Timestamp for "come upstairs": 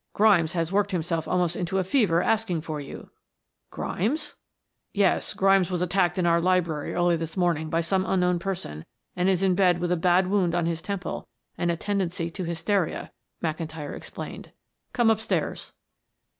14.91-15.71